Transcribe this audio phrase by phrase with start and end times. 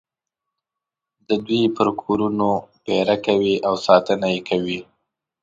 [1.27, 2.49] د دوی پر کورونو
[2.85, 4.79] پېره کوي او ساتنه یې کوي.